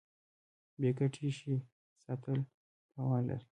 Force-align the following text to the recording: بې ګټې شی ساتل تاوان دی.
بې 0.79 0.89
ګټې 0.99 1.27
شی 1.37 1.53
ساتل 2.03 2.39
تاوان 2.93 3.23
دی. 3.29 3.39